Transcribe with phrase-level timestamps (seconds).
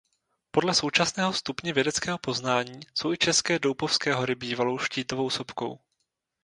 [0.51, 5.79] Podle současného stupně vědeckého poznání jsou i české Doupovské hory bývalou štítovou sopkou.